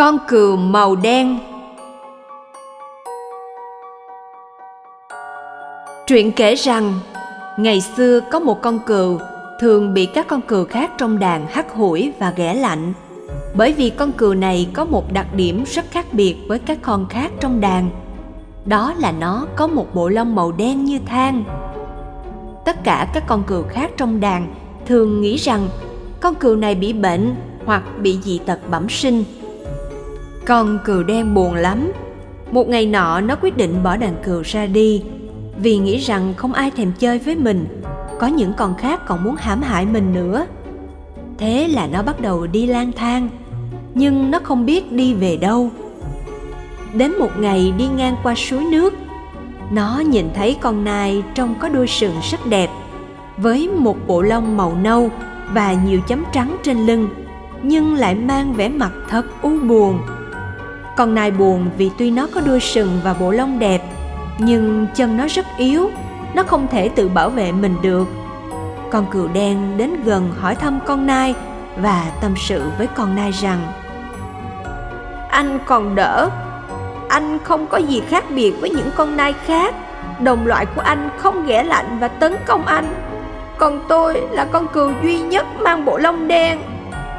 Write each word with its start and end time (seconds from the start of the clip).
Con 0.00 0.18
cừu 0.28 0.56
màu 0.56 0.96
đen. 0.96 1.38
Truyện 6.06 6.32
kể 6.32 6.54
rằng, 6.54 6.94
Ngày 7.58 7.80
xưa 7.80 8.20
có 8.30 8.38
một 8.38 8.62
con 8.62 8.78
cừu 8.78 9.18
thường 9.60 9.94
bị 9.94 10.06
các 10.06 10.26
con 10.28 10.40
cừu 10.40 10.64
khác 10.64 10.90
trong 10.98 11.18
đàn 11.18 11.46
hắt 11.46 11.72
hủi 11.74 12.12
và 12.18 12.32
ghẻ 12.36 12.54
lạnh. 12.54 12.92
Bởi 13.54 13.72
vì 13.72 13.90
con 13.90 14.12
cừu 14.12 14.34
này 14.34 14.68
có 14.72 14.84
một 14.84 15.12
đặc 15.12 15.26
điểm 15.34 15.64
rất 15.66 15.84
khác 15.90 16.06
biệt 16.12 16.36
với 16.48 16.58
các 16.58 16.78
con 16.82 17.06
khác 17.08 17.32
trong 17.40 17.60
đàn. 17.60 17.90
Đó 18.64 18.94
là 18.98 19.12
nó 19.12 19.46
có 19.56 19.66
một 19.66 19.94
bộ 19.94 20.08
lông 20.08 20.34
màu 20.34 20.52
đen 20.52 20.84
như 20.84 20.98
than. 21.06 21.44
Tất 22.64 22.84
cả 22.84 23.10
các 23.14 23.24
con 23.26 23.42
cừu 23.42 23.62
khác 23.62 23.90
trong 23.96 24.20
đàn 24.20 24.54
thường 24.86 25.20
nghĩ 25.20 25.36
rằng 25.36 25.68
con 26.20 26.34
cừu 26.34 26.56
này 26.56 26.74
bị 26.74 26.92
bệnh 26.92 27.34
hoặc 27.64 27.82
bị 27.98 28.18
dị 28.22 28.38
tật 28.38 28.58
bẩm 28.70 28.88
sinh 28.88 29.24
con 30.46 30.78
cừu 30.84 31.02
đen 31.02 31.34
buồn 31.34 31.54
lắm. 31.54 31.92
Một 32.50 32.68
ngày 32.68 32.86
nọ, 32.86 33.20
nó 33.20 33.36
quyết 33.40 33.56
định 33.56 33.82
bỏ 33.82 33.96
đàn 33.96 34.14
cừu 34.24 34.42
ra 34.42 34.66
đi, 34.66 35.02
vì 35.62 35.78
nghĩ 35.78 35.98
rằng 35.98 36.34
không 36.36 36.52
ai 36.52 36.70
thèm 36.70 36.92
chơi 36.98 37.18
với 37.18 37.36
mình, 37.36 37.66
có 38.20 38.26
những 38.26 38.52
con 38.56 38.74
khác 38.74 39.06
còn 39.06 39.24
muốn 39.24 39.34
hãm 39.38 39.62
hại 39.62 39.86
mình 39.86 40.12
nữa. 40.12 40.46
Thế 41.38 41.68
là 41.68 41.86
nó 41.86 42.02
bắt 42.02 42.20
đầu 42.20 42.46
đi 42.46 42.66
lang 42.66 42.92
thang, 42.92 43.28
nhưng 43.94 44.30
nó 44.30 44.38
không 44.42 44.66
biết 44.66 44.92
đi 44.92 45.14
về 45.14 45.36
đâu. 45.36 45.70
Đến 46.94 47.18
một 47.18 47.30
ngày 47.38 47.72
đi 47.78 47.86
ngang 47.96 48.16
qua 48.22 48.34
suối 48.34 48.64
nước, 48.64 48.94
nó 49.70 50.02
nhìn 50.06 50.28
thấy 50.34 50.56
con 50.60 50.84
nai 50.84 51.22
trông 51.34 51.54
có 51.60 51.68
đôi 51.68 51.86
sừng 51.86 52.14
rất 52.30 52.46
đẹp, 52.46 52.70
với 53.36 53.68
một 53.68 53.96
bộ 54.06 54.22
lông 54.22 54.56
màu 54.56 54.76
nâu 54.82 55.10
và 55.52 55.72
nhiều 55.72 56.00
chấm 56.08 56.24
trắng 56.32 56.56
trên 56.62 56.86
lưng, 56.86 57.08
nhưng 57.62 57.94
lại 57.94 58.14
mang 58.14 58.52
vẻ 58.54 58.68
mặt 58.68 58.92
thật 59.08 59.42
u 59.42 59.58
buồn 59.68 59.98
con 61.00 61.14
nai 61.14 61.30
buồn 61.30 61.70
vì 61.76 61.90
tuy 61.98 62.10
nó 62.10 62.26
có 62.34 62.40
đuôi 62.40 62.60
sừng 62.60 63.00
và 63.04 63.14
bộ 63.20 63.30
lông 63.30 63.58
đẹp, 63.58 63.82
nhưng 64.38 64.86
chân 64.94 65.16
nó 65.16 65.26
rất 65.28 65.46
yếu, 65.58 65.90
nó 66.34 66.42
không 66.42 66.68
thể 66.68 66.88
tự 66.88 67.08
bảo 67.08 67.30
vệ 67.30 67.52
mình 67.52 67.76
được. 67.82 68.08
Con 68.90 69.06
cừu 69.10 69.28
đen 69.28 69.76
đến 69.76 69.90
gần 70.04 70.30
hỏi 70.40 70.54
thăm 70.54 70.78
con 70.86 71.06
nai 71.06 71.34
và 71.76 72.04
tâm 72.20 72.34
sự 72.36 72.62
với 72.78 72.86
con 72.86 73.16
nai 73.16 73.30
rằng, 73.30 73.58
anh 75.30 75.58
còn 75.66 75.94
đỡ, 75.94 76.30
anh 77.08 77.38
không 77.44 77.66
có 77.66 77.78
gì 77.78 78.02
khác 78.08 78.24
biệt 78.34 78.52
với 78.60 78.70
những 78.70 78.90
con 78.96 79.16
nai 79.16 79.32
khác. 79.32 79.74
Đồng 80.20 80.46
loại 80.46 80.66
của 80.66 80.82
anh 80.82 81.10
không 81.18 81.46
ghẻ 81.46 81.62
lạnh 81.62 81.98
và 82.00 82.08
tấn 82.08 82.34
công 82.46 82.66
anh. 82.66 82.94
Còn 83.58 83.80
tôi 83.88 84.22
là 84.30 84.44
con 84.44 84.66
cừu 84.68 84.90
duy 85.02 85.20
nhất 85.20 85.46
mang 85.60 85.84
bộ 85.84 85.98
lông 85.98 86.28
đen. 86.28 86.58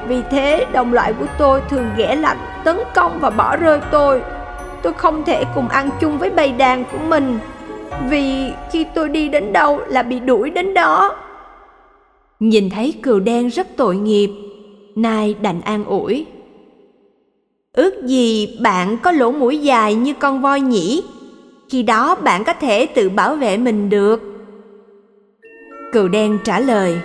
Vì 0.07 0.21
thế, 0.31 0.65
đồng 0.71 0.93
loại 0.93 1.13
của 1.13 1.25
tôi 1.37 1.61
thường 1.69 1.89
ghẻ 1.97 2.15
lạnh 2.15 2.37
tấn 2.63 2.77
công 2.95 3.19
và 3.19 3.29
bỏ 3.29 3.57
rơi 3.57 3.79
tôi. 3.91 4.21
Tôi 4.81 4.93
không 4.93 5.23
thể 5.23 5.43
cùng 5.55 5.67
ăn 5.67 5.89
chung 5.99 6.17
với 6.17 6.29
bầy 6.29 6.51
đàn 6.51 6.83
của 6.91 6.97
mình 7.07 7.39
vì 8.09 8.51
khi 8.71 8.85
tôi 8.95 9.09
đi 9.09 9.29
đến 9.29 9.53
đâu 9.53 9.81
là 9.87 10.03
bị 10.03 10.19
đuổi 10.19 10.49
đến 10.49 10.73
đó. 10.73 11.15
Nhìn 12.39 12.69
thấy 12.69 12.93
cừu 13.03 13.19
đen 13.19 13.47
rất 13.47 13.67
tội 13.77 13.95
nghiệp 13.95 14.29
nai 14.95 15.35
đành 15.41 15.61
an 15.61 15.85
ủi. 15.85 16.25
Ước 17.73 18.03
gì 18.03 18.57
bạn 18.61 18.97
có 19.03 19.11
lỗ 19.11 19.31
mũi 19.31 19.57
dài 19.57 19.95
như 19.95 20.13
con 20.13 20.41
voi 20.41 20.61
nhỉ? 20.61 21.03
Khi 21.69 21.83
đó 21.83 22.15
bạn 22.15 22.43
có 22.43 22.53
thể 22.53 22.85
tự 22.85 23.09
bảo 23.09 23.35
vệ 23.35 23.57
mình 23.57 23.89
được. 23.89 24.21
Cừu 25.93 26.07
đen 26.07 26.37
trả 26.43 26.59
lời 26.59 26.97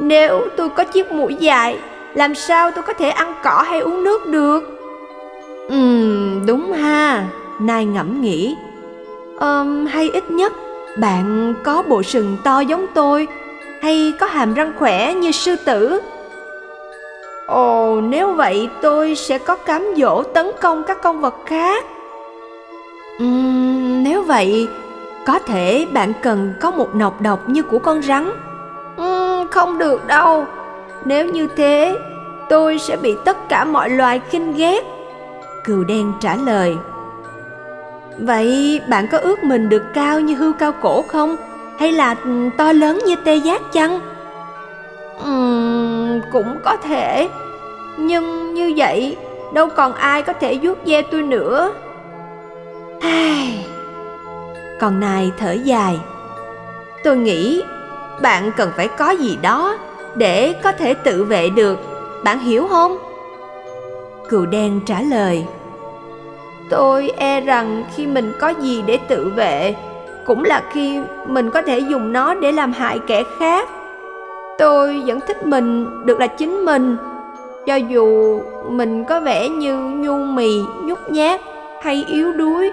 nếu 0.00 0.48
tôi 0.56 0.68
có 0.68 0.84
chiếc 0.84 1.12
mũi 1.12 1.34
dài 1.40 1.76
làm 2.14 2.34
sao 2.34 2.70
tôi 2.70 2.82
có 2.82 2.92
thể 2.92 3.08
ăn 3.08 3.34
cỏ 3.44 3.64
hay 3.68 3.80
uống 3.80 4.04
nước 4.04 4.26
được? 4.26 4.78
Ừm 5.68 6.46
đúng 6.46 6.72
ha. 6.72 7.24
Nai 7.58 7.84
ngẫm 7.84 8.20
nghĩ. 8.20 8.56
Um, 9.40 9.86
hay 9.86 10.10
ít 10.10 10.30
nhất 10.30 10.52
bạn 10.96 11.54
có 11.64 11.82
bộ 11.88 12.02
sừng 12.02 12.36
to 12.44 12.60
giống 12.60 12.86
tôi 12.94 13.28
hay 13.82 14.12
có 14.20 14.26
hàm 14.26 14.54
răng 14.54 14.72
khỏe 14.78 15.14
như 15.14 15.30
sư 15.30 15.56
tử. 15.64 16.00
Ồ 17.46 18.00
nếu 18.00 18.32
vậy 18.32 18.68
tôi 18.82 19.14
sẽ 19.14 19.38
có 19.38 19.56
cám 19.56 19.86
dỗ 19.96 20.22
tấn 20.22 20.50
công 20.60 20.84
các 20.84 21.02
con 21.02 21.20
vật 21.20 21.34
khác. 21.46 21.84
Uhm, 23.22 24.02
nếu 24.02 24.22
vậy 24.22 24.68
có 25.26 25.38
thể 25.38 25.86
bạn 25.92 26.12
cần 26.22 26.54
có 26.60 26.70
một 26.70 26.94
nọc 26.94 27.20
độc 27.20 27.48
như 27.48 27.62
của 27.62 27.78
con 27.78 28.02
rắn. 28.02 28.32
Uhm, 29.02 29.48
không 29.50 29.78
được 29.78 30.06
đâu 30.06 30.46
nếu 31.04 31.26
như 31.26 31.46
thế 31.56 31.98
tôi 32.48 32.78
sẽ 32.78 32.96
bị 32.96 33.16
tất 33.24 33.48
cả 33.48 33.64
mọi 33.64 33.90
loài 33.90 34.20
khinh 34.30 34.54
ghét. 34.54 34.84
Cừu 35.64 35.84
đen 35.84 36.12
trả 36.20 36.36
lời 36.36 36.76
vậy 38.18 38.80
bạn 38.88 39.08
có 39.08 39.18
ước 39.18 39.44
mình 39.44 39.68
được 39.68 39.82
cao 39.94 40.20
như 40.20 40.34
hươu 40.34 40.52
cao 40.52 40.72
cổ 40.82 41.02
không? 41.02 41.36
Hay 41.78 41.92
là 41.92 42.16
ừ, 42.24 42.48
to 42.58 42.72
lớn 42.72 42.98
như 43.06 43.16
tê 43.16 43.36
giác 43.36 43.72
chăng? 43.72 44.00
Uhm, 45.20 46.20
cũng 46.32 46.58
có 46.64 46.76
thể. 46.76 47.28
Nhưng 47.96 48.54
như 48.54 48.72
vậy 48.76 49.16
đâu 49.54 49.68
còn 49.68 49.92
ai 49.94 50.22
có 50.22 50.32
thể 50.32 50.58
vuốt 50.62 50.86
ve 50.86 51.02
tôi 51.02 51.22
nữa. 51.22 51.72
Ai 53.00 53.66
Còn 54.80 55.00
nài 55.00 55.32
thở 55.38 55.52
dài. 55.52 56.00
Tôi 57.04 57.16
nghĩ 57.16 57.62
bạn 58.22 58.50
cần 58.56 58.70
phải 58.76 58.88
có 58.88 59.10
gì 59.10 59.38
đó 59.42 59.78
để 60.14 60.54
có 60.62 60.72
thể 60.72 60.94
tự 60.94 61.24
vệ 61.24 61.50
được. 61.50 61.78
Bạn 62.24 62.38
hiểu 62.38 62.66
không? 62.68 62.98
Cừu 64.28 64.46
đen 64.46 64.80
trả 64.86 65.00
lời, 65.00 65.44
tôi 66.70 67.10
e 67.16 67.40
rằng 67.40 67.84
khi 67.94 68.06
mình 68.06 68.32
có 68.40 68.48
gì 68.48 68.82
để 68.86 68.98
tự 69.08 69.32
vệ, 69.36 69.74
cũng 70.26 70.44
là 70.44 70.62
khi 70.72 71.00
mình 71.26 71.50
có 71.50 71.62
thể 71.62 71.78
dùng 71.78 72.12
nó 72.12 72.34
để 72.34 72.52
làm 72.52 72.72
hại 72.72 72.98
kẻ 73.06 73.22
khác. 73.38 73.68
Tôi 74.58 75.02
vẫn 75.06 75.20
thích 75.26 75.46
mình 75.46 75.86
được 76.06 76.20
là 76.20 76.26
chính 76.26 76.64
mình, 76.64 76.96
cho 77.66 77.74
dù 77.74 78.40
mình 78.68 79.04
có 79.04 79.20
vẻ 79.20 79.48
như 79.48 79.76
nhu 79.76 80.16
mì, 80.16 80.60
nhút 80.82 80.98
nhát 81.10 81.40
hay 81.82 82.04
yếu 82.08 82.32
đuối. 82.32 82.70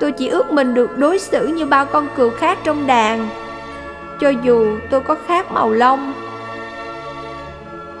Tôi 0.00 0.12
chỉ 0.12 0.28
ước 0.28 0.52
mình 0.52 0.74
được 0.74 0.98
đối 0.98 1.18
xử 1.18 1.46
như 1.46 1.66
bao 1.66 1.86
con 1.86 2.06
cừu 2.16 2.30
khác 2.30 2.58
trong 2.64 2.86
đàn. 2.86 3.28
Cho 4.20 4.28
dù 4.28 4.66
tôi 4.90 5.00
có 5.00 5.16
khác 5.26 5.52
màu 5.52 5.70
lông 5.70 6.12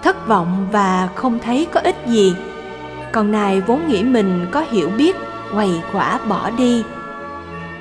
thất 0.02 0.28
vọng 0.28 0.68
và 0.72 1.08
không 1.14 1.38
thấy 1.38 1.66
có 1.72 1.80
ích 1.80 1.96
gì. 2.06 2.34
Con 3.12 3.32
nai 3.32 3.60
vốn 3.60 3.88
nghĩ 3.88 4.02
mình 4.02 4.46
có 4.50 4.64
hiểu 4.70 4.90
biết, 4.98 5.16
quầy 5.52 5.70
quả 5.92 6.20
bỏ 6.28 6.50
đi. 6.50 6.84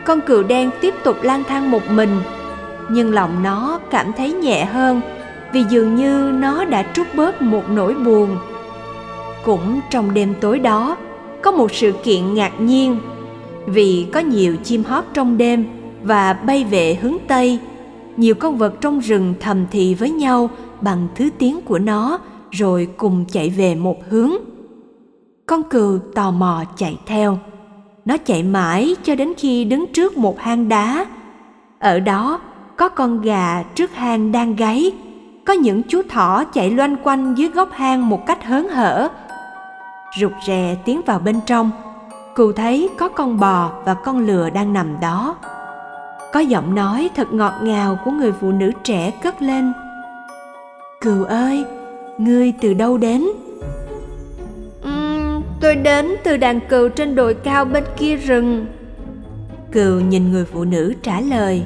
Con 0.03 0.21
cừu 0.21 0.43
đen 0.43 0.69
tiếp 0.81 0.93
tục 1.03 1.17
lang 1.21 1.43
thang 1.43 1.71
một 1.71 1.81
mình, 1.89 2.21
nhưng 2.89 3.13
lòng 3.13 3.43
nó 3.43 3.79
cảm 3.89 4.13
thấy 4.13 4.33
nhẹ 4.33 4.65
hơn 4.65 5.01
vì 5.53 5.63
dường 5.69 5.95
như 5.95 6.31
nó 6.33 6.65
đã 6.65 6.83
trút 6.93 7.07
bớt 7.15 7.41
một 7.41 7.69
nỗi 7.69 7.93
buồn. 7.93 8.37
Cũng 9.43 9.79
trong 9.89 10.13
đêm 10.13 10.33
tối 10.41 10.59
đó, 10.59 10.97
có 11.41 11.51
một 11.51 11.71
sự 11.71 11.91
kiện 12.03 12.33
ngạc 12.33 12.61
nhiên. 12.61 12.97
Vì 13.65 14.07
có 14.13 14.19
nhiều 14.19 14.55
chim 14.63 14.83
hót 14.83 15.03
trong 15.13 15.37
đêm 15.37 15.65
và 16.03 16.33
bay 16.33 16.63
về 16.63 16.97
hướng 17.01 17.17
tây, 17.27 17.59
nhiều 18.17 18.35
con 18.35 18.57
vật 18.57 18.73
trong 18.81 18.99
rừng 18.99 19.33
thầm 19.39 19.65
thì 19.71 19.95
với 19.95 20.09
nhau 20.09 20.49
bằng 20.81 21.07
thứ 21.15 21.29
tiếng 21.37 21.61
của 21.61 21.79
nó, 21.79 22.19
rồi 22.51 22.87
cùng 22.97 23.25
chạy 23.31 23.49
về 23.49 23.75
một 23.75 23.97
hướng. 24.09 24.31
Con 25.45 25.63
cừu 25.63 25.99
tò 26.15 26.31
mò 26.31 26.63
chạy 26.75 26.97
theo. 27.05 27.37
Nó 28.05 28.17
chạy 28.17 28.43
mãi 28.43 28.95
cho 29.03 29.15
đến 29.15 29.33
khi 29.37 29.65
đứng 29.65 29.85
trước 29.93 30.17
một 30.17 30.39
hang 30.39 30.69
đá. 30.69 31.05
Ở 31.79 31.99
đó, 31.99 32.39
có 32.77 32.89
con 32.89 33.21
gà 33.21 33.63
trước 33.75 33.95
hang 33.95 34.31
đang 34.31 34.55
gáy. 34.55 34.91
Có 35.45 35.53
những 35.53 35.81
chú 35.87 36.01
thỏ 36.09 36.43
chạy 36.43 36.71
loanh 36.71 36.95
quanh 37.03 37.35
dưới 37.37 37.49
góc 37.49 37.69
hang 37.71 38.09
một 38.09 38.25
cách 38.25 38.45
hớn 38.45 38.69
hở. 38.69 39.09
Rụt 40.19 40.31
rè 40.47 40.75
tiến 40.85 41.01
vào 41.05 41.19
bên 41.19 41.39
trong. 41.45 41.71
Cừu 42.35 42.51
thấy 42.51 42.89
có 42.97 43.09
con 43.09 43.39
bò 43.39 43.71
và 43.85 43.93
con 43.93 44.19
lừa 44.19 44.49
đang 44.49 44.73
nằm 44.73 44.99
đó. 44.99 45.35
Có 46.33 46.39
giọng 46.39 46.75
nói 46.75 47.09
thật 47.15 47.33
ngọt 47.33 47.53
ngào 47.61 47.99
của 48.05 48.11
người 48.11 48.31
phụ 48.31 48.51
nữ 48.51 48.71
trẻ 48.83 49.11
cất 49.11 49.41
lên 49.41 49.73
cừu 51.01 51.23
ơi 51.23 51.65
ngươi 52.17 52.53
từ 52.61 52.73
đâu 52.73 52.97
đến? 52.97 53.23
Uhm, 54.87 55.43
tôi 55.61 55.75
đến 55.75 56.15
từ 56.23 56.37
đàn 56.37 56.59
cừu 56.59 56.89
trên 56.89 57.15
đồi 57.15 57.33
cao 57.33 57.65
bên 57.65 57.83
kia 57.97 58.15
rừng. 58.15 58.65
Cừu 59.71 59.99
nhìn 59.99 60.31
người 60.31 60.45
phụ 60.45 60.63
nữ 60.63 60.93
trả 61.01 61.21
lời. 61.21 61.63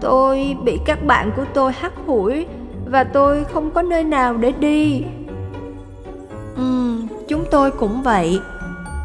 Tôi 0.00 0.56
bị 0.64 0.78
các 0.86 1.06
bạn 1.06 1.30
của 1.36 1.44
tôi 1.54 1.72
hắt 1.72 1.92
hủi 2.06 2.46
và 2.86 3.04
tôi 3.04 3.44
không 3.44 3.70
có 3.70 3.82
nơi 3.82 4.04
nào 4.04 4.36
để 4.36 4.52
đi. 4.52 5.02
Ừ 6.56 6.96
chúng 7.28 7.44
tôi 7.50 7.70
cũng 7.70 8.02
vậy. 8.02 8.40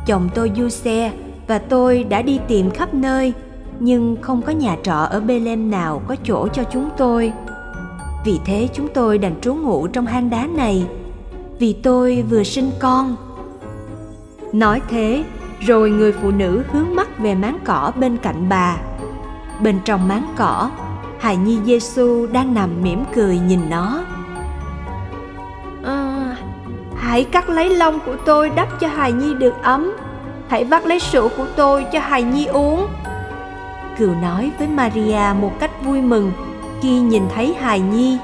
Chồng 0.06 0.30
tôi 0.36 0.52
du 0.56 0.70
xe 0.70 1.12
và 1.48 1.60
tôi 1.60 2.04
đã 2.04 2.22
đi 2.22 2.40
tìm 2.48 2.72
khắp 2.72 2.94
nơi 2.94 3.34
nhưng 3.80 4.18
không 4.22 4.42
có 4.42 4.52
nhà 4.52 4.78
trọ 4.84 4.96
ở 4.96 5.20
Bethlehem 5.20 5.72
nào 5.72 6.02
có 6.08 6.16
chỗ 6.24 6.48
cho 6.48 6.64
chúng 6.64 6.90
tôi. 6.98 7.34
Vì 8.24 8.40
thế 8.46 8.70
chúng 8.74 8.88
tôi 8.94 9.18
đành 9.18 9.42
trú 9.42 9.56
ngụ 9.56 9.88
trong 9.88 10.06
hang 10.06 10.30
đá 10.30 10.48
này. 10.56 10.86
vì 11.60 11.74
tôi 11.74 12.24
vừa 12.30 12.44
sinh 12.44 12.72
con. 12.80 13.16
Nói 14.54 14.82
thế 14.90 15.24
rồi 15.60 15.90
người 15.90 16.12
phụ 16.12 16.32
nữ 16.32 16.64
hướng 16.72 16.96
mắt 16.96 17.20
về 17.20 17.36
máng 17.36 17.58
cỏ 17.66 17.92
bên 17.96 18.18
cạnh 18.18 18.50
bà. 18.50 18.78
Bên 19.62 19.80
trong 19.86 20.08
máng 20.08 20.34
cỏ 20.38 20.70
hài 21.20 21.38
nhi 21.38 21.60
giêsu 21.66 22.28
đang 22.28 22.54
nằm 22.54 22.70
mỉm 22.84 23.04
cười 23.16 23.40
nhìn 23.40 23.60
nó. 23.70 24.04
À, 25.84 26.36
hãy 26.96 27.24
cắt 27.24 27.50
lấy 27.50 27.70
lông 27.70 28.00
của 28.06 28.16
tôi 28.26 28.50
đắp 28.50 28.80
cho 28.80 28.88
hài 28.88 29.12
nhi 29.12 29.34
được 29.34 29.54
ấm. 29.64 29.92
Hãy 30.48 30.64
vắt 30.64 30.88
lấy 30.88 31.00
sữa 31.00 31.30
của 31.38 31.46
tôi 31.56 31.86
cho 31.92 32.00
hài 32.00 32.24
nhi 32.24 32.46
uống. 32.46 32.88
Cừu 33.98 34.14
nói 34.22 34.52
với 34.60 34.68
maria 34.68 35.34
một 35.42 35.52
cách 35.60 35.72
vui 35.86 36.02
mừng 36.02 36.32
khi 36.82 37.00
nhìn 37.00 37.24
thấy 37.36 37.56
hài 37.62 37.80
nhi, 37.80 38.18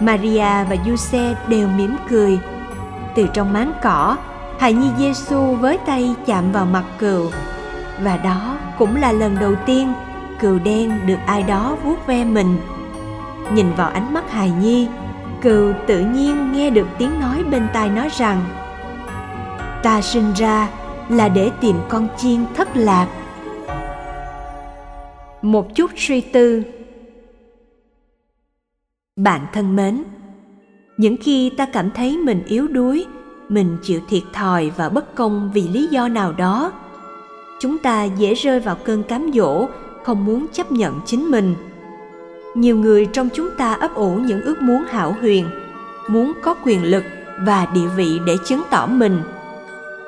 maria 0.00 0.64
và 0.70 0.76
giuse 0.86 1.34
đều 1.48 1.68
mỉm 1.68 1.96
cười. 2.08 2.38
Từ 3.14 3.26
trong 3.32 3.52
máng 3.52 3.72
cỏ, 3.82 4.16
hài 4.58 4.72
nhi 4.72 4.88
giêsu 4.98 5.54
với 5.54 5.78
tay 5.78 6.14
chạm 6.26 6.52
vào 6.52 6.66
mặt 6.66 6.84
cừu. 6.98 7.30
Và 8.02 8.16
đó 8.16 8.56
cũng 8.78 8.96
là 8.96 9.12
lần 9.12 9.36
đầu 9.40 9.54
tiên 9.66 9.92
cừu 10.40 10.58
đen 10.58 11.06
được 11.06 11.18
ai 11.26 11.42
đó 11.42 11.76
vuốt 11.84 12.06
ve 12.06 12.24
mình. 12.24 12.58
Nhìn 13.52 13.72
vào 13.76 13.88
ánh 13.88 14.14
mắt 14.14 14.32
hài 14.32 14.50
nhi, 14.50 14.88
cừu 15.40 15.72
tự 15.86 16.00
nhiên 16.00 16.52
nghe 16.52 16.70
được 16.70 16.88
tiếng 16.98 17.20
nói 17.20 17.44
bên 17.50 17.68
tai 17.72 17.88
nó 17.88 18.06
rằng, 18.18 18.44
ta 19.82 20.00
sinh 20.00 20.32
ra 20.32 20.68
là 21.08 21.28
để 21.28 21.50
tìm 21.60 21.76
con 21.88 22.08
chiên 22.16 22.44
thất 22.56 22.76
lạc 22.76 23.06
một 25.46 25.74
chút 25.74 25.90
suy 25.96 26.20
tư. 26.20 26.62
Bạn 29.16 29.46
thân 29.52 29.76
mến, 29.76 30.04
những 30.96 31.16
khi 31.16 31.50
ta 31.50 31.66
cảm 31.66 31.90
thấy 31.90 32.18
mình 32.18 32.42
yếu 32.46 32.68
đuối, 32.68 33.06
mình 33.48 33.76
chịu 33.82 34.00
thiệt 34.08 34.22
thòi 34.32 34.70
và 34.76 34.88
bất 34.88 35.14
công 35.14 35.50
vì 35.54 35.68
lý 35.68 35.86
do 35.90 36.08
nào 36.08 36.32
đó, 36.32 36.72
chúng 37.60 37.78
ta 37.78 38.04
dễ 38.04 38.34
rơi 38.34 38.60
vào 38.60 38.76
cơn 38.84 39.02
cám 39.02 39.30
dỗ, 39.34 39.68
không 40.04 40.24
muốn 40.24 40.46
chấp 40.52 40.72
nhận 40.72 41.00
chính 41.06 41.30
mình. 41.30 41.54
Nhiều 42.54 42.76
người 42.78 43.06
trong 43.06 43.28
chúng 43.34 43.48
ta 43.58 43.74
ấp 43.74 43.94
ủ 43.94 44.14
những 44.14 44.42
ước 44.42 44.62
muốn 44.62 44.84
hảo 44.84 45.16
huyền, 45.20 45.46
muốn 46.08 46.32
có 46.42 46.54
quyền 46.64 46.84
lực 46.84 47.04
và 47.40 47.66
địa 47.74 47.88
vị 47.96 48.20
để 48.26 48.36
chứng 48.44 48.62
tỏ 48.70 48.86
mình. 48.86 49.20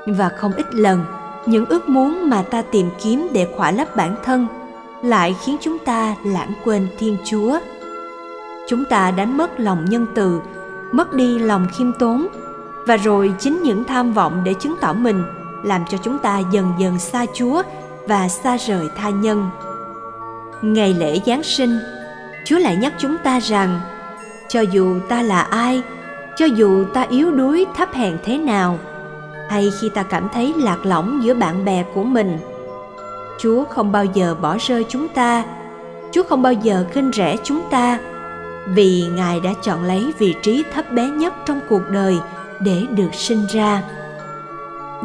Và 0.06 0.28
không 0.28 0.52
ít 0.52 0.74
lần, 0.74 1.04
những 1.46 1.64
ước 1.64 1.88
muốn 1.88 2.30
mà 2.30 2.42
ta 2.42 2.62
tìm 2.62 2.88
kiếm 3.02 3.28
để 3.32 3.48
khỏa 3.56 3.70
lấp 3.70 3.96
bản 3.96 4.16
thân 4.24 4.46
lại 5.02 5.36
khiến 5.44 5.56
chúng 5.60 5.78
ta 5.78 6.14
lãng 6.24 6.52
quên 6.64 6.88
thiên 6.98 7.16
chúa. 7.24 7.58
Chúng 8.68 8.84
ta 8.84 9.10
đánh 9.10 9.36
mất 9.36 9.60
lòng 9.60 9.84
nhân 9.84 10.06
từ, 10.14 10.40
mất 10.92 11.14
đi 11.14 11.38
lòng 11.38 11.66
khiêm 11.78 11.92
tốn, 11.98 12.26
và 12.86 12.96
rồi 12.96 13.34
chính 13.38 13.62
những 13.62 13.84
tham 13.84 14.12
vọng 14.12 14.42
để 14.44 14.54
chứng 14.54 14.74
tỏ 14.80 14.92
mình 14.92 15.22
làm 15.64 15.84
cho 15.90 15.98
chúng 15.98 16.18
ta 16.18 16.38
dần 16.38 16.72
dần 16.78 16.98
xa 16.98 17.26
chúa 17.34 17.62
và 18.06 18.28
xa 18.28 18.56
rời 18.56 18.88
tha 18.96 19.10
nhân. 19.10 19.50
Ngày 20.62 20.94
lễ 20.94 21.20
giáng 21.26 21.42
sinh, 21.42 21.78
chúa 22.44 22.58
lại 22.58 22.76
nhắc 22.76 22.92
chúng 22.98 23.16
ta 23.24 23.40
rằng, 23.40 23.80
cho 24.48 24.60
dù 24.60 25.00
ta 25.08 25.22
là 25.22 25.40
ai, 25.40 25.82
cho 26.36 26.46
dù 26.46 26.84
ta 26.84 27.02
yếu 27.02 27.30
đuối 27.30 27.66
thấp 27.76 27.92
hèn 27.92 28.18
thế 28.24 28.38
nào, 28.38 28.78
hay 29.48 29.70
khi 29.80 29.88
ta 29.88 30.02
cảm 30.02 30.28
thấy 30.34 30.54
lạc 30.56 30.86
lõng 30.86 31.22
giữa 31.22 31.34
bạn 31.34 31.64
bè 31.64 31.84
của 31.94 32.04
mình 32.04 32.38
chúa 33.38 33.64
không 33.64 33.92
bao 33.92 34.04
giờ 34.04 34.34
bỏ 34.40 34.56
rơi 34.60 34.84
chúng 34.88 35.08
ta. 35.08 35.44
Chúa 36.12 36.22
không 36.22 36.42
bao 36.42 36.52
giờ 36.52 36.84
khinh 36.92 37.10
rẻ 37.14 37.36
chúng 37.44 37.60
ta. 37.70 37.98
Vì 38.66 39.04
ngài 39.16 39.40
đã 39.40 39.50
chọn 39.62 39.84
lấy 39.84 40.12
vị 40.18 40.34
trí 40.42 40.64
thấp 40.74 40.92
bé 40.92 41.06
nhất 41.06 41.34
trong 41.46 41.60
cuộc 41.68 41.82
đời 41.90 42.18
để 42.60 42.82
được 42.90 43.14
sinh 43.14 43.46
ra. 43.52 43.82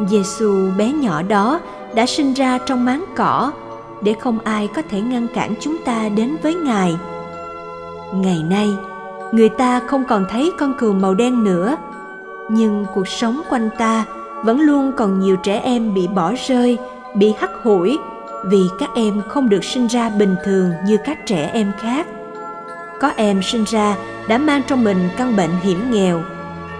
Giêsu 0.08 0.70
bé 0.78 0.92
nhỏ 0.92 1.22
đó 1.22 1.60
đã 1.94 2.06
sinh 2.06 2.32
ra 2.32 2.58
trong 2.58 2.84
máng 2.84 3.04
cỏ 3.16 3.52
để 4.02 4.14
không 4.20 4.38
ai 4.44 4.68
có 4.74 4.82
thể 4.90 5.00
ngăn 5.00 5.26
cản 5.34 5.54
chúng 5.60 5.76
ta 5.84 6.08
đến 6.08 6.36
với 6.42 6.54
ngài. 6.54 6.96
Ngày 8.14 8.42
nay, 8.50 8.68
người 9.32 9.48
ta 9.48 9.80
không 9.86 10.04
còn 10.08 10.26
thấy 10.30 10.52
con 10.58 10.74
cừu 10.78 10.92
màu 10.92 11.14
đen 11.14 11.44
nữa, 11.44 11.76
nhưng 12.48 12.86
cuộc 12.94 13.08
sống 13.08 13.42
quanh 13.50 13.70
ta 13.78 14.04
vẫn 14.42 14.60
luôn 14.60 14.92
còn 14.96 15.20
nhiều 15.20 15.36
trẻ 15.36 15.60
em 15.64 15.94
bị 15.94 16.06
bỏ 16.06 16.32
rơi, 16.48 16.78
bị 17.14 17.34
hắt 17.38 17.50
hủi 17.62 17.98
vì 18.44 18.68
các 18.78 18.90
em 18.94 19.22
không 19.28 19.48
được 19.48 19.64
sinh 19.64 19.86
ra 19.86 20.10
bình 20.10 20.36
thường 20.44 20.70
như 20.86 20.96
các 21.04 21.18
trẻ 21.26 21.50
em 21.52 21.72
khác. 21.80 22.06
Có 23.00 23.12
em 23.16 23.42
sinh 23.42 23.64
ra 23.64 23.96
đã 24.28 24.38
mang 24.38 24.62
trong 24.66 24.84
mình 24.84 25.08
căn 25.16 25.36
bệnh 25.36 25.50
hiểm 25.62 25.90
nghèo. 25.90 26.22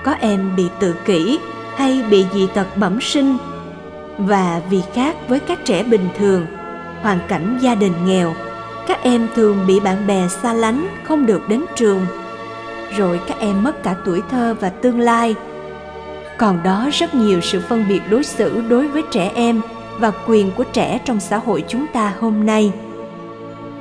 Có 0.02 0.12
em 0.20 0.56
bị 0.56 0.68
tự 0.80 0.94
kỷ 1.04 1.38
hay 1.76 2.04
bị 2.10 2.26
dị 2.34 2.46
tật 2.54 2.76
bẩm 2.76 3.00
sinh. 3.00 3.36
Và 4.18 4.60
vì 4.70 4.82
khác 4.94 5.16
với 5.28 5.40
các 5.40 5.58
trẻ 5.64 5.82
bình 5.82 6.08
thường, 6.18 6.46
hoàn 7.02 7.18
cảnh 7.28 7.58
gia 7.60 7.74
đình 7.74 7.92
nghèo, 8.06 8.34
các 8.86 9.02
em 9.02 9.28
thường 9.34 9.66
bị 9.66 9.80
bạn 9.80 10.06
bè 10.06 10.28
xa 10.28 10.52
lánh 10.52 10.88
không 11.04 11.26
được 11.26 11.48
đến 11.48 11.64
trường. 11.76 12.06
Rồi 12.96 13.20
các 13.26 13.38
em 13.38 13.62
mất 13.62 13.82
cả 13.82 13.94
tuổi 14.04 14.22
thơ 14.30 14.54
và 14.60 14.68
tương 14.68 15.00
lai. 15.00 15.34
Còn 16.38 16.62
đó 16.62 16.88
rất 16.92 17.14
nhiều 17.14 17.40
sự 17.40 17.60
phân 17.68 17.84
biệt 17.88 18.00
đối 18.10 18.24
xử 18.24 18.62
đối 18.68 18.88
với 18.88 19.02
trẻ 19.10 19.32
em 19.34 19.60
và 19.98 20.12
quyền 20.26 20.50
của 20.56 20.64
trẻ 20.64 21.00
trong 21.04 21.20
xã 21.20 21.38
hội 21.38 21.64
chúng 21.68 21.86
ta 21.92 22.14
hôm 22.20 22.46
nay. 22.46 22.72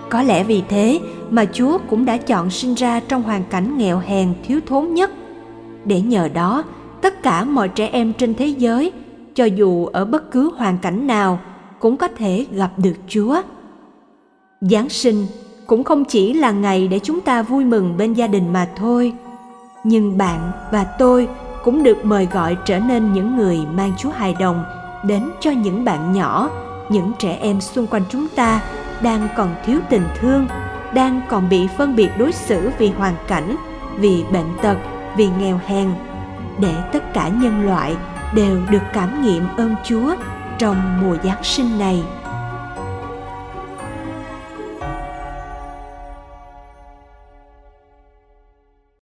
Có 0.10 0.22
lẽ 0.22 0.44
vì 0.44 0.64
thế 0.70 1.00
mà 1.30 1.46
chúa 1.54 1.78
cũng 1.90 2.06
đã 2.06 2.18
chọn 2.18 2.50
sinh 2.50 2.74
ra 2.74 3.00
trong 3.00 3.24
hoàn 3.24 3.44
cảnh 3.44 3.78
nghèo 3.78 4.00
hèn 4.00 4.34
thiếu 4.44 4.60
thốn 4.66 4.94
nhất. 4.94 5.12
Để 5.86 6.02
nhờ 6.02 6.30
đó, 6.34 6.64
tất 7.02 7.24
cả 7.24 7.44
mọi 7.44 7.70
trẻ 7.70 7.90
em 7.92 8.14
trên 8.14 8.34
thế 8.36 8.48
giới, 8.48 8.92
cho 9.36 9.46
dù 9.46 9.86
ở 9.86 10.06
bất 10.06 10.32
cứ 10.32 10.52
hoàn 10.58 10.78
cảnh 10.78 11.08
nào, 11.08 11.40
cũng 11.80 11.98
có 11.98 12.08
thể 12.08 12.46
gặp 12.52 12.72
được 12.78 12.96
chúa. 13.08 13.42
Giáng 14.62 14.90
sinh 14.90 15.26
cũng 15.68 15.84
không 15.84 16.06
chỉ 16.06 16.34
là 16.34 16.52
ngày 16.52 16.88
để 16.88 17.00
chúng 17.00 17.22
ta 17.22 17.42
vui 17.42 17.66
mừng 17.66 17.98
bên 17.98 18.14
gia 18.14 18.28
đình 18.28 18.54
mà 18.54 18.68
thôi, 18.76 19.14
nhưng 19.84 20.18
bạn 20.18 20.52
và 20.72 20.84
tôi 20.84 21.28
cũng 21.64 21.84
được 21.84 22.06
mời 22.06 22.28
gọi 22.32 22.58
trở 22.66 22.80
nên 22.80 23.14
những 23.14 23.38
người 23.38 23.60
mang 23.74 23.92
chúa 23.98 24.10
hài 24.10 24.36
đồng 24.40 24.64
đến 25.04 25.32
cho 25.40 25.52
những 25.52 25.86
bạn 25.86 26.14
nhỏ, 26.14 26.50
những 26.90 27.12
trẻ 27.20 27.38
em 27.42 27.62
xung 27.62 27.88
quanh 27.88 28.04
chúng 28.10 28.28
ta 28.28 28.62
đang 29.02 29.28
còn 29.38 29.56
thiếu 29.66 29.80
tình 29.90 30.04
thương, 30.20 30.48
đang 30.94 31.22
còn 31.30 31.50
bị 31.50 31.68
phân 31.78 31.96
biệt 31.96 32.10
đối 32.18 32.32
xử 32.32 32.72
vì 32.78 32.90
hoàn 32.90 33.16
cảnh, 33.28 33.56
vì 33.98 34.24
bệnh 34.32 34.58
tật, 34.62 34.78
vì 35.18 35.30
nghèo 35.40 35.60
hèn. 35.66 35.94
Để 36.60 36.76
tất 36.94 37.14
cả 37.14 37.28
nhân 37.28 37.66
loại 37.66 37.96
đều 38.34 38.58
được 38.70 38.84
cảm 38.94 39.24
nghiệm 39.24 39.48
ơn 39.58 39.76
chúa 39.84 40.16
trong 40.58 41.02
mùa 41.02 41.18
giáng 41.24 41.44
sinh 41.44 41.80
này. 41.80 42.04